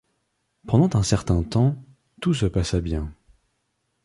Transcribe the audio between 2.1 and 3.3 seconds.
tout se passa bien.